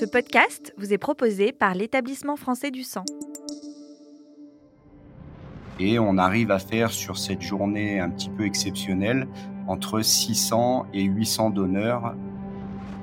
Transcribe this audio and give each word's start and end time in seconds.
Ce 0.00 0.06
podcast 0.06 0.72
vous 0.78 0.94
est 0.94 0.98
proposé 0.98 1.52
par 1.52 1.74
l'Établissement 1.74 2.36
français 2.36 2.70
du 2.70 2.84
sang. 2.84 3.04
Et 5.78 5.98
on 5.98 6.16
arrive 6.16 6.50
à 6.50 6.58
faire 6.58 6.90
sur 6.90 7.18
cette 7.18 7.42
journée 7.42 8.00
un 8.00 8.08
petit 8.08 8.30
peu 8.30 8.46
exceptionnelle 8.46 9.28
entre 9.68 10.00
600 10.00 10.86
et 10.94 11.02
800 11.02 11.50
donneurs. 11.50 12.14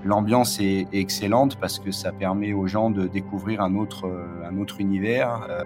L'ambiance 0.05 0.60
est 0.60 0.88
excellente 0.91 1.60
parce 1.60 1.78
que 1.78 1.91
ça 1.91 2.12
permet 2.12 2.54
aux 2.54 2.65
gens 2.65 2.89
de 2.89 3.05
découvrir 3.05 3.61
un 3.61 3.75
autre, 3.75 4.09
un 4.43 4.57
autre 4.57 4.82
univers. 4.82 5.45
Euh, 5.52 5.64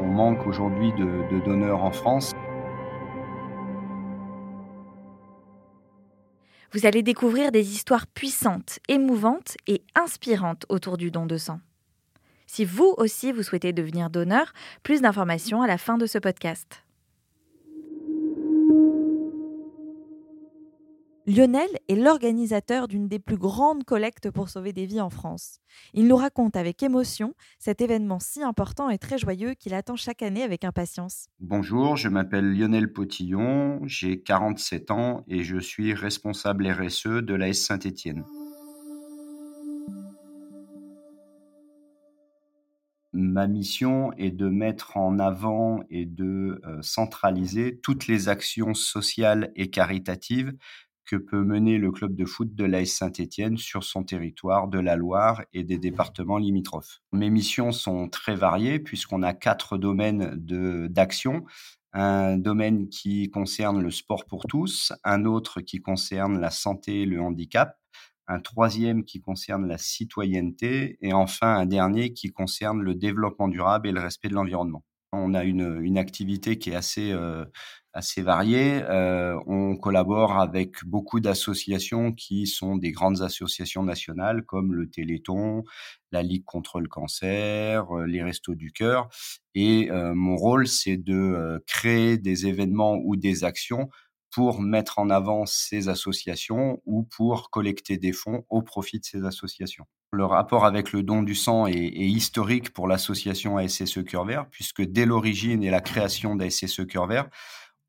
on 0.00 0.08
manque 0.08 0.44
aujourd'hui 0.48 0.90
de, 0.98 1.32
de 1.32 1.44
donneurs 1.44 1.84
en 1.84 1.92
France. 1.92 2.32
Vous 6.72 6.86
allez 6.86 7.02
découvrir 7.02 7.52
des 7.52 7.72
histoires 7.72 8.06
puissantes, 8.06 8.78
émouvantes 8.88 9.56
et 9.66 9.82
inspirantes 9.94 10.66
autour 10.68 10.96
du 10.96 11.10
don 11.10 11.26
de 11.26 11.36
sang. 11.36 11.60
Si 12.46 12.64
vous 12.64 12.94
aussi 12.98 13.32
vous 13.32 13.42
souhaitez 13.42 13.72
devenir 13.72 14.10
donneur, 14.10 14.52
plus 14.82 15.00
d'informations 15.00 15.62
à 15.62 15.66
la 15.66 15.78
fin 15.78 15.98
de 15.98 16.06
ce 16.06 16.18
podcast. 16.18 16.84
Lionel 21.26 21.70
est 21.88 21.94
l'organisateur 21.94 22.86
d'une 22.86 23.08
des 23.08 23.18
plus 23.18 23.38
grandes 23.38 23.84
collectes 23.84 24.30
pour 24.30 24.50
sauver 24.50 24.74
des 24.74 24.84
vies 24.84 25.00
en 25.00 25.08
France. 25.08 25.60
Il 25.94 26.06
nous 26.06 26.16
raconte 26.16 26.54
avec 26.54 26.82
émotion 26.82 27.32
cet 27.58 27.80
événement 27.80 28.18
si 28.20 28.42
important 28.42 28.90
et 28.90 28.98
très 28.98 29.16
joyeux 29.16 29.54
qu'il 29.54 29.72
attend 29.72 29.96
chaque 29.96 30.20
année 30.20 30.42
avec 30.42 30.64
impatience. 30.64 31.28
Bonjour, 31.40 31.96
je 31.96 32.10
m'appelle 32.10 32.52
Lionel 32.52 32.92
Potillon, 32.92 33.80
j'ai 33.86 34.20
47 34.20 34.90
ans 34.90 35.24
et 35.26 35.44
je 35.44 35.56
suis 35.56 35.94
responsable 35.94 36.68
RSE 36.68 37.06
de 37.06 37.34
l'AS 37.34 37.54
Saint-Étienne. 37.54 38.24
Ma 43.16 43.46
mission 43.46 44.12
est 44.14 44.32
de 44.32 44.48
mettre 44.48 44.96
en 44.96 45.20
avant 45.20 45.84
et 45.88 46.04
de 46.04 46.60
euh, 46.66 46.82
centraliser 46.82 47.78
toutes 47.80 48.08
les 48.08 48.28
actions 48.28 48.74
sociales 48.74 49.52
et 49.54 49.70
caritatives 49.70 50.52
que 51.06 51.16
peut 51.16 51.44
mener 51.44 51.78
le 51.78 51.90
club 51.90 52.14
de 52.14 52.24
foot 52.24 52.54
de 52.54 52.64
l'AS 52.64 52.86
Saint-Étienne 52.86 53.56
sur 53.56 53.84
son 53.84 54.04
territoire 54.04 54.68
de 54.68 54.78
la 54.78 54.96
Loire 54.96 55.42
et 55.52 55.64
des 55.64 55.78
départements 55.78 56.38
limitrophes. 56.38 57.00
Mes 57.12 57.30
missions 57.30 57.72
sont 57.72 58.08
très 58.08 58.34
variées 58.34 58.78
puisqu'on 58.78 59.22
a 59.22 59.34
quatre 59.34 59.78
domaines 59.78 60.34
d'action. 60.88 61.44
Un 61.92 62.38
domaine 62.38 62.88
qui 62.88 63.30
concerne 63.30 63.80
le 63.80 63.90
sport 63.90 64.24
pour 64.24 64.42
tous, 64.48 64.92
un 65.04 65.24
autre 65.26 65.60
qui 65.60 65.80
concerne 65.80 66.40
la 66.40 66.50
santé 66.50 67.02
et 67.02 67.06
le 67.06 67.20
handicap, 67.20 67.78
un 68.26 68.40
troisième 68.40 69.04
qui 69.04 69.20
concerne 69.20 69.68
la 69.68 69.78
citoyenneté 69.78 70.98
et 71.00 71.12
enfin 71.12 71.54
un 71.54 71.66
dernier 71.66 72.12
qui 72.12 72.32
concerne 72.32 72.82
le 72.82 72.94
développement 72.94 73.48
durable 73.48 73.86
et 73.88 73.92
le 73.92 74.00
respect 74.00 74.28
de 74.28 74.34
l'environnement. 74.34 74.84
On 75.14 75.34
a 75.34 75.44
une, 75.44 75.80
une, 75.82 75.98
activité 75.98 76.58
qui 76.58 76.70
est 76.70 76.74
assez, 76.74 77.12
euh, 77.12 77.44
assez 77.92 78.22
variée. 78.22 78.82
Euh, 78.82 79.38
on 79.46 79.76
collabore 79.76 80.38
avec 80.38 80.84
beaucoup 80.84 81.20
d'associations 81.20 82.12
qui 82.12 82.46
sont 82.46 82.76
des 82.76 82.92
grandes 82.92 83.22
associations 83.22 83.82
nationales 83.82 84.44
comme 84.44 84.74
le 84.74 84.88
Téléthon, 84.88 85.64
la 86.12 86.22
Ligue 86.22 86.44
contre 86.44 86.80
le 86.80 86.88
cancer, 86.88 87.86
euh, 87.96 88.06
les 88.06 88.22
Restos 88.22 88.54
du 88.54 88.72
Cœur. 88.72 89.08
Et 89.54 89.88
mon 89.92 90.34
rôle, 90.34 90.66
c'est 90.66 90.96
de 90.96 91.62
créer 91.68 92.18
des 92.18 92.46
événements 92.46 92.96
ou 92.96 93.14
des 93.14 93.44
actions 93.44 93.88
pour 94.34 94.60
mettre 94.60 94.98
en 94.98 95.10
avant 95.10 95.46
ces 95.46 95.88
associations 95.88 96.82
ou 96.86 97.04
pour 97.04 97.50
collecter 97.50 97.98
des 97.98 98.12
fonds 98.12 98.44
au 98.48 98.62
profit 98.62 98.98
de 98.98 99.04
ces 99.04 99.24
associations. 99.24 99.84
Le 100.10 100.24
rapport 100.24 100.64
avec 100.64 100.90
le 100.90 101.04
don 101.04 101.22
du 101.22 101.36
sang 101.36 101.68
est, 101.68 101.76
historique 101.76 102.72
pour 102.72 102.88
l'association 102.88 103.58
ASSE 103.58 104.02
Cœur 104.04 104.24
Vert, 104.24 104.48
puisque 104.50 104.82
dès 104.82 105.06
l'origine 105.06 105.62
et 105.62 105.70
la 105.70 105.80
création 105.80 106.34
d'ASSE 106.34 106.84
Cœur 106.88 107.06
Vert, 107.06 107.28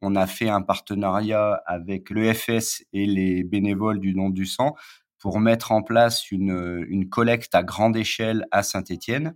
on 0.03 0.15
a 0.15 0.27
fait 0.27 0.49
un 0.49 0.61
partenariat 0.61 1.63
avec 1.65 2.11
l'EFS 2.11 2.83
et 2.93 3.07
les 3.07 3.43
bénévoles 3.43 3.99
du 3.99 4.13
don 4.13 4.29
du 4.29 4.45
sang 4.45 4.75
pour 5.17 5.39
mettre 5.39 5.71
en 5.71 5.81
place 5.81 6.29
une, 6.29 6.85
une 6.87 7.09
collecte 7.09 7.55
à 7.55 7.63
grande 7.63 7.97
échelle 7.97 8.45
à 8.51 8.61
Saint-Étienne. 8.61 9.35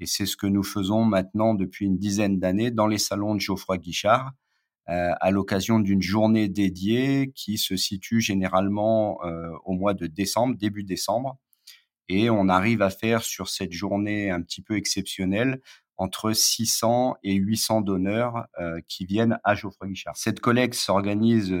Et 0.00 0.06
c'est 0.06 0.24
ce 0.24 0.38
que 0.38 0.46
nous 0.46 0.64
faisons 0.64 1.04
maintenant 1.04 1.52
depuis 1.52 1.84
une 1.84 1.98
dizaine 1.98 2.38
d'années 2.38 2.70
dans 2.70 2.86
les 2.86 2.96
salons 2.96 3.34
de 3.34 3.40
Geoffroy 3.40 3.76
Guichard. 3.76 4.32
Euh, 4.88 5.10
à 5.20 5.32
l'occasion 5.32 5.80
d'une 5.80 6.00
journée 6.00 6.48
dédiée 6.48 7.32
qui 7.34 7.58
se 7.58 7.76
situe 7.76 8.20
généralement 8.20 9.18
euh, 9.24 9.50
au 9.64 9.72
mois 9.72 9.94
de 9.94 10.06
décembre, 10.06 10.54
début 10.56 10.84
décembre. 10.84 11.38
Et 12.08 12.30
on 12.30 12.48
arrive 12.48 12.82
à 12.82 12.90
faire 12.90 13.22
sur 13.22 13.48
cette 13.48 13.72
journée 13.72 14.30
un 14.30 14.40
petit 14.42 14.62
peu 14.62 14.76
exceptionnelle 14.76 15.60
entre 15.96 16.32
600 16.32 17.16
et 17.24 17.34
800 17.34 17.80
donneurs 17.80 18.46
euh, 18.60 18.80
qui 18.86 19.06
viennent 19.06 19.40
à 19.42 19.56
Geoffroy 19.56 19.88
Guichard. 19.88 20.16
Cette 20.16 20.38
collecte 20.38 20.74
s'organise 20.74 21.52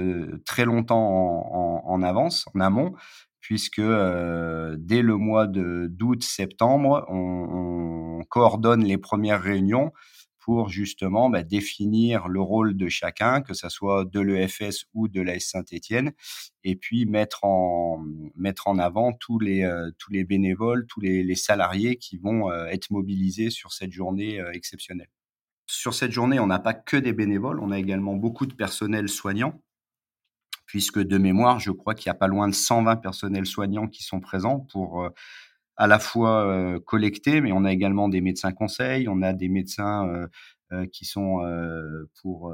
très 0.44 0.64
longtemps 0.64 1.08
en, 1.08 1.82
en, 1.84 1.94
en, 1.94 2.02
avance, 2.02 2.46
en 2.54 2.60
amont, 2.60 2.94
puisque 3.40 3.80
dès 3.80 5.02
le 5.02 5.16
mois 5.16 5.48
d'août-septembre, 5.48 7.04
on, 7.08 8.18
on, 8.20 8.24
coordonne 8.28 8.84
les 8.84 8.98
premières 8.98 9.42
réunions 9.42 9.92
pour 10.46 10.68
justement 10.68 11.28
bah, 11.28 11.42
définir 11.42 12.28
le 12.28 12.40
rôle 12.40 12.76
de 12.76 12.88
chacun, 12.88 13.42
que 13.42 13.52
ce 13.52 13.68
soit 13.68 14.04
de 14.04 14.20
l'EFS 14.20 14.86
ou 14.94 15.08
de 15.08 15.20
l'AS 15.20 15.40
Saint-Étienne, 15.40 16.12
et 16.62 16.76
puis 16.76 17.04
mettre 17.04 17.42
en, 17.42 18.00
mettre 18.36 18.68
en 18.68 18.78
avant 18.78 19.12
tous 19.12 19.40
les, 19.40 19.64
euh, 19.64 19.90
tous 19.98 20.12
les 20.12 20.22
bénévoles, 20.22 20.86
tous 20.86 21.00
les, 21.00 21.34
salariés 21.34 21.96
qui 21.96 22.16
vont 22.16 22.48
euh, 22.48 22.66
être 22.66 22.92
mobilisés 22.92 23.50
sur 23.50 23.72
cette 23.72 23.90
journée 23.90 24.38
euh, 24.38 24.52
exceptionnelle. 24.52 25.08
Sur 25.66 25.94
cette 25.94 26.12
journée, 26.12 26.38
on 26.38 26.46
n'a 26.46 26.60
pas 26.60 26.74
que 26.74 26.96
des 26.96 27.12
bénévoles, 27.12 27.58
on 27.58 27.72
a 27.72 27.78
également 27.80 28.14
beaucoup 28.14 28.46
de 28.46 28.54
personnel 28.54 29.08
soignant, 29.08 29.60
puisque 30.64 31.00
de 31.00 31.18
mémoire, 31.18 31.58
je 31.58 31.72
crois 31.72 31.96
qu'il 31.96 32.06
y 32.06 32.10
a 32.10 32.14
pas 32.14 32.28
loin 32.28 32.46
de 32.46 32.54
120 32.54 32.94
personnels 32.98 33.46
soignants 33.46 33.88
qui 33.88 34.04
sont 34.04 34.20
présents 34.20 34.60
pour 34.60 35.10
à 35.76 35.86
la 35.86 35.98
fois 35.98 36.46
euh, 36.46 36.80
collectés, 36.80 37.40
mais 37.40 37.52
on 37.52 37.64
a 37.64 37.72
également 37.72 38.08
des 38.08 38.20
médecins 38.20 38.52
conseils, 38.52 39.08
on 39.08 39.22
a 39.22 39.32
des 39.32 39.48
médecins 39.48 40.28
qui 40.92 41.04
sont 41.04 41.38
pour 42.20 42.52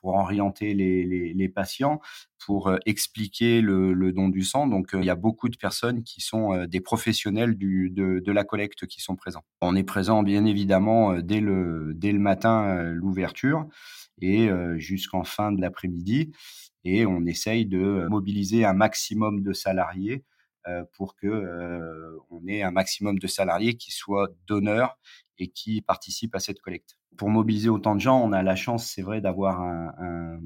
pour 0.00 0.14
orienter 0.14 0.74
les, 0.74 1.48
patients, 1.48 2.00
pour 2.44 2.72
expliquer 2.86 3.60
le, 3.60 4.12
don 4.12 4.28
du 4.28 4.42
sang. 4.42 4.66
Donc, 4.66 4.90
il 4.94 5.04
y 5.04 5.10
a 5.10 5.14
beaucoup 5.14 5.48
de 5.48 5.56
personnes 5.56 6.02
qui 6.02 6.20
sont 6.20 6.66
des 6.66 6.80
professionnels 6.80 7.56
de, 7.56 8.20
de, 8.20 8.32
la 8.32 8.44
collecte 8.44 8.86
qui 8.86 9.00
sont 9.00 9.16
présents. 9.16 9.44
On 9.60 9.76
est 9.76 9.84
présent, 9.84 10.22
bien 10.22 10.44
évidemment, 10.44 11.18
dès 11.18 11.40
le, 11.40 11.92
dès 11.94 12.12
le 12.12 12.18
matin, 12.18 12.82
l'ouverture, 12.92 13.66
et 14.20 14.48
jusqu'en 14.76 15.24
fin 15.24 15.52
de 15.52 15.60
l'après-midi. 15.60 16.32
Et 16.84 17.06
on 17.06 17.26
essaye 17.26 17.66
de 17.66 18.06
mobiliser 18.08 18.64
un 18.64 18.72
maximum 18.72 19.42
de 19.42 19.52
salariés 19.52 20.24
pour 20.92 21.16
que 21.16 21.26
euh, 21.26 22.18
on 22.30 22.46
ait 22.46 22.62
un 22.62 22.70
maximum 22.70 23.18
de 23.18 23.26
salariés 23.26 23.74
qui 23.74 23.90
soient 23.90 24.28
donneurs 24.46 24.98
et 25.38 25.48
qui 25.48 25.80
participent 25.80 26.34
à 26.34 26.40
cette 26.40 26.60
collecte. 26.60 26.98
Pour 27.16 27.30
mobiliser 27.30 27.68
autant 27.68 27.94
de 27.94 28.00
gens, 28.00 28.20
on 28.20 28.32
a 28.32 28.42
la 28.42 28.56
chance, 28.56 28.86
c'est 28.86 29.02
vrai, 29.02 29.20
d'avoir 29.20 29.60
un, 29.60 29.92
un, 29.98 30.40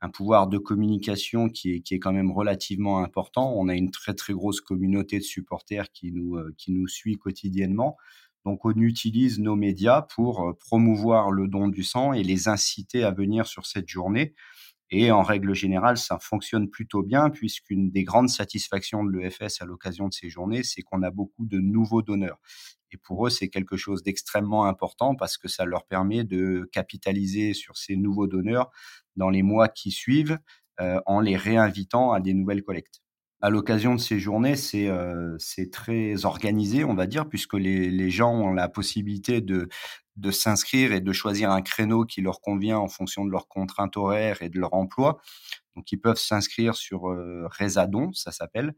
un, 0.00 0.08
pouvoir 0.08 0.48
de 0.48 0.58
communication 0.58 1.48
qui 1.48 1.74
est, 1.74 1.80
qui 1.80 1.94
est 1.94 1.98
quand 1.98 2.12
même 2.12 2.30
relativement 2.30 2.98
important. 2.98 3.54
On 3.56 3.68
a 3.68 3.74
une 3.74 3.90
très 3.90 4.14
très 4.14 4.32
grosse 4.32 4.60
communauté 4.60 5.18
de 5.18 5.24
supporters 5.24 5.90
qui 5.92 6.12
nous, 6.12 6.36
euh, 6.36 6.54
qui 6.58 6.72
nous 6.72 6.88
suit 6.88 7.16
quotidiennement. 7.16 7.96
Donc 8.44 8.64
on 8.66 8.72
utilise 8.72 9.38
nos 9.38 9.56
médias 9.56 10.02
pour 10.02 10.54
promouvoir 10.58 11.30
le 11.30 11.48
don 11.48 11.68
du 11.68 11.82
sang 11.82 12.12
et 12.12 12.22
les 12.22 12.48
inciter 12.48 13.02
à 13.02 13.10
venir 13.10 13.46
sur 13.46 13.64
cette 13.64 13.88
journée. 13.88 14.34
Et 14.96 15.10
en 15.10 15.22
règle 15.22 15.56
générale, 15.56 15.96
ça 15.96 16.20
fonctionne 16.20 16.70
plutôt 16.70 17.02
bien 17.02 17.28
puisqu'une 17.28 17.90
des 17.90 18.04
grandes 18.04 18.28
satisfactions 18.28 19.02
de 19.02 19.10
l'EFS 19.10 19.60
à 19.60 19.64
l'occasion 19.64 20.06
de 20.06 20.14
ces 20.14 20.28
journées, 20.28 20.62
c'est 20.62 20.82
qu'on 20.82 21.02
a 21.02 21.10
beaucoup 21.10 21.46
de 21.46 21.58
nouveaux 21.58 22.00
donneurs. 22.00 22.38
Et 22.92 22.96
pour 22.96 23.26
eux, 23.26 23.30
c'est 23.30 23.48
quelque 23.48 23.76
chose 23.76 24.04
d'extrêmement 24.04 24.66
important 24.66 25.16
parce 25.16 25.36
que 25.36 25.48
ça 25.48 25.64
leur 25.64 25.84
permet 25.86 26.22
de 26.22 26.68
capitaliser 26.70 27.54
sur 27.54 27.76
ces 27.76 27.96
nouveaux 27.96 28.28
donneurs 28.28 28.70
dans 29.16 29.30
les 29.30 29.42
mois 29.42 29.66
qui 29.66 29.90
suivent 29.90 30.38
euh, 30.80 31.00
en 31.06 31.18
les 31.18 31.36
réinvitant 31.36 32.12
à 32.12 32.20
des 32.20 32.32
nouvelles 32.32 32.62
collectes 32.62 33.03
à 33.40 33.50
l'occasion 33.50 33.94
de 33.94 34.00
ces 34.00 34.18
journées, 34.18 34.56
c'est 34.56 34.88
euh, 34.88 35.36
très 35.70 36.24
organisé, 36.24 36.84
on 36.84 36.94
va 36.94 37.06
dire, 37.06 37.28
puisque 37.28 37.54
les, 37.54 37.90
les 37.90 38.10
gens 38.10 38.32
ont 38.32 38.52
la 38.52 38.68
possibilité 38.68 39.40
de, 39.40 39.68
de 40.16 40.30
s'inscrire 40.30 40.92
et 40.92 41.00
de 41.00 41.12
choisir 41.12 41.50
un 41.50 41.62
créneau 41.62 42.04
qui 42.04 42.22
leur 42.22 42.40
convient 42.40 42.78
en 42.78 42.88
fonction 42.88 43.24
de 43.24 43.30
leurs 43.30 43.48
contraintes 43.48 43.96
horaires 43.96 44.42
et 44.42 44.48
de 44.48 44.58
leur 44.58 44.74
emploi. 44.74 45.18
Donc, 45.76 45.90
ils 45.92 46.00
peuvent 46.00 46.18
s'inscrire 46.18 46.74
sur 46.74 47.10
euh, 47.10 47.46
Résadon, 47.50 48.12
ça 48.12 48.32
s'appelle. 48.32 48.74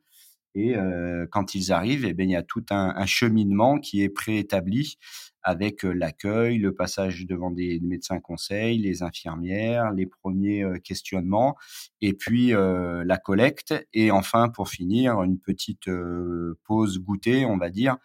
Et 0.56 0.75
euh, 0.75 1.26
quand 1.31 1.55
ils 1.55 1.70
arrivent, 1.70 2.06
eh 2.06 2.14
bien, 2.14 2.25
il 2.25 2.31
y 2.31 2.37
a 2.37 2.43
tout 2.43 2.64
un, 2.70 3.05
cheminement 3.05 3.79
qui 3.79 4.03
est 4.03 4.08
préétabli 4.08 4.97
avec 5.43 5.82
l'accueil, 5.85 6.58
le 6.58 6.75
passage 6.75 7.26
devant 7.26 7.50
des 7.50 7.79
médecins 7.81 8.19
conseils, 8.19 8.79
les 8.79 9.03
infirmières, 9.03 9.93
les 9.93 10.06
premiers 10.06 10.64
questionnements, 10.82 11.56
et 12.00 12.14
puis 12.14 12.49
la 12.50 13.19
collecte, 13.19 13.73
et 13.93 14.11
enfin 14.11 14.49
pour 14.49 14.69
finir 14.69 15.23
une 15.23 15.38
petite 15.38 15.88
pause 16.64 16.99
goûter, 16.99 17.44
on 17.44 17.58
va 17.58 17.70
dire, 17.70 17.97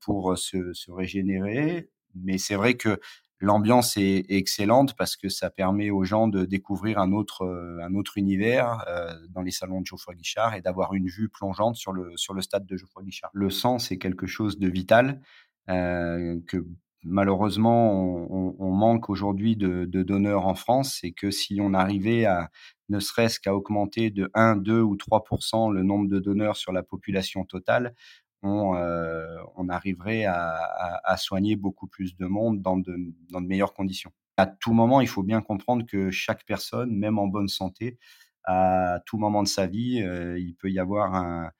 pour 0.00 0.38
se 0.38 0.90
régénérer. 0.90 1.90
Mais 2.14 2.38
c'est 2.38 2.54
vrai 2.54 2.74
que 2.74 2.98
l'ambiance 3.42 3.96
est, 3.98 4.24
excellente 4.30 4.94
parce 4.96 5.16
que 5.16 5.28
ça 5.28 5.50
permet 5.50 5.90
aux 5.90 6.04
gens 6.04 6.28
de 6.28 6.44
découvrir 6.46 6.98
un 6.98 7.12
autre, 7.12 7.44
un 7.82 7.94
autre 7.94 8.16
univers 8.16 8.84
dans 9.30 9.42
les 9.42 9.50
salons 9.50 9.80
de 9.80 9.86
Geoffroy 9.86 10.14
Guichard 10.14 10.54
et 10.54 10.62
d'avoir 10.62 10.94
une 10.94 11.08
vue 11.08 11.28
plongeante 11.28 11.76
sur 11.76 11.92
le, 11.92 12.12
sur 12.16 12.34
le 12.34 12.40
stade 12.40 12.64
de 12.64 12.76
Geoffroy 12.76 13.02
Guichard. 13.02 13.30
Le 13.34 13.50
sang, 13.50 13.78
c'est 13.78 13.98
quelque 13.98 14.26
chose 14.26 14.58
de 14.58 14.68
vital 14.68 15.20
euh, 15.68 16.40
que 16.48 16.64
malheureusement 17.04 17.92
on, 18.30 18.70
manque 18.72 19.10
aujourd'hui 19.10 19.56
de, 19.56 19.84
donneurs 19.84 20.46
en 20.46 20.54
France 20.54 21.00
et 21.02 21.12
que 21.12 21.32
si 21.32 21.58
on 21.60 21.74
arrivait 21.74 22.26
à 22.26 22.48
ne 22.88 23.00
serait-ce 23.00 23.40
qu'à 23.40 23.54
augmenter 23.54 24.10
de 24.10 24.30
1, 24.34 24.56
2 24.56 24.80
ou 24.80 24.96
3 24.96 25.24
le 25.72 25.82
nombre 25.82 26.08
de 26.08 26.20
donneurs 26.20 26.56
sur 26.56 26.72
la 26.72 26.84
population 26.84 27.44
totale, 27.44 27.94
on, 28.42 28.74
euh, 28.76 29.36
on 29.56 29.68
arriverait 29.68 30.24
à, 30.24 31.16
soigner 31.16 31.56
beaucoup 31.56 31.86
plus 31.86 32.16
de 32.16 32.26
monde 32.26 32.60
dans 32.60 32.76
de, 32.76 32.96
meilleures 33.40 33.74
conditions. 33.74 34.12
À 34.36 34.46
tout 34.46 34.72
moment, 34.72 35.00
il 35.00 35.08
faut 35.08 35.22
bien 35.22 35.40
comprendre 35.40 35.86
que 35.86 36.10
chaque 36.10 36.44
personne, 36.44 36.96
même 36.96 37.18
en 37.18 37.28
bonne 37.28 37.48
santé, 37.48 37.98
à 38.44 39.00
tout 39.06 39.18
moment 39.18 39.42
de 39.42 39.48
sa 39.48 39.66
vie, 39.66 40.02
euh, 40.02 40.38
il 40.38 40.54
peut 40.54 40.70
y 40.70 40.78
avoir 40.78 41.14
un, 41.14 41.50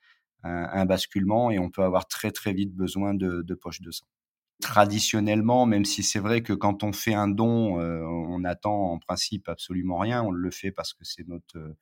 un, 0.42 0.84
basculement 0.86 1.50
et 1.50 1.58
on 1.58 1.70
peut 1.70 1.82
avoir 1.82 2.08
très 2.08 2.32
très 2.32 2.52
vite 2.52 2.74
besoin 2.74 3.14
de, 3.14 3.42
de 3.42 3.54
poches 3.54 3.82
de 3.82 3.90
sang. 3.90 4.06
Traditionnellement, 4.60 5.66
même 5.66 5.84
si 5.84 6.02
c'est 6.02 6.18
vrai 6.18 6.42
que 6.42 6.52
quand 6.52 6.82
on 6.82 6.92
fait 6.92 7.14
un 7.14 7.28
don, 7.28 7.80
euh, 7.80 8.02
on 8.02 8.42
attend 8.44 8.92
en 8.92 8.98
principe 8.98 9.48
absolument 9.48 9.98
rien, 9.98 10.22
on 10.22 10.30
le 10.30 10.50
fait 10.50 10.72
parce 10.72 10.92
que 10.92 11.04
c'est 11.04 11.26
notre 11.28 11.76